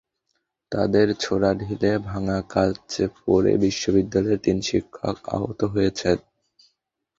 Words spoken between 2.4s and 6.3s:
কাচ পড়ে বিশ্ববিদ্যালয়ের তিন শিক্ষক আহত হয়েছেন।